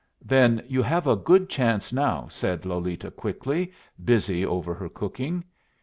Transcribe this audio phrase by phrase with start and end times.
[0.25, 3.71] "Then you have a good chance now," said Lolita, quickly,
[4.03, 5.43] busy over her cooking.